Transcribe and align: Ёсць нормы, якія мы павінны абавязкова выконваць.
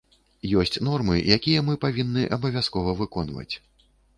Ёсць 0.61 0.79
нормы, 0.87 1.17
якія 1.37 1.59
мы 1.69 1.75
павінны 1.85 2.25
абавязкова 2.39 2.99
выконваць. 3.03 3.51